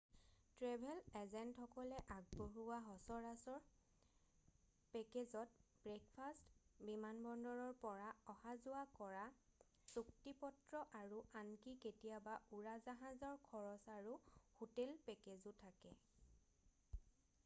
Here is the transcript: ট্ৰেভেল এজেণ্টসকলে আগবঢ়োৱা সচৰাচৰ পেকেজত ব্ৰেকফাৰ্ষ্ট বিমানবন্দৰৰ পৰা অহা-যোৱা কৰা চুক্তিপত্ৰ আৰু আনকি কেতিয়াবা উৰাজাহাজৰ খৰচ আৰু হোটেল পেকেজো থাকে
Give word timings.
ট্ৰেভেল 0.59 0.99
এজেণ্টসকলে 1.19 1.97
আগবঢ়োৱা 2.13 2.79
সচৰাচৰ 2.93 3.67
পেকেজত 4.95 5.59
ব্ৰেকফাৰ্ষ্ট 5.83 6.87
বিমানবন্দৰৰ 6.89 7.77
পৰা 7.85 8.09
অহা-যোৱা 8.35 8.81
কৰা 9.01 9.27
চুক্তিপত্ৰ 9.93 10.83
আৰু 11.03 11.21
আনকি 11.45 11.77
কেতিয়াবা 11.87 12.39
উৰাজাহাজৰ 12.61 13.39
খৰচ 13.51 13.89
আৰু 14.01 14.19
হোটেল 14.63 14.97
পেকেজো 15.11 15.57
থাকে 15.65 15.95